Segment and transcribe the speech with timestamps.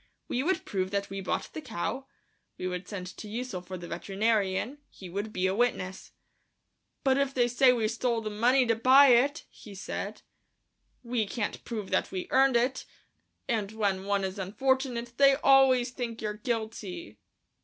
[0.27, 2.07] We would prove that we bought the cow;
[2.57, 4.79] we would send to Ussel for the veterinarian...
[4.89, 6.11] he would be a witness.
[7.03, 10.23] "But if they say we stole the money to buy it," he said,
[11.03, 12.85] "we can't prove that we earned it,
[13.47, 17.19] and when one is unfortunate they always think you're guilty."